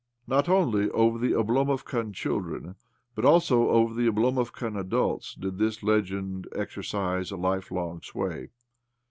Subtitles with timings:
[0.35, 2.73] Not only over the Oblomovkan children,
[3.13, 8.49] but also over the Oblomovkan adults, did this legend exercise a lifelong sway.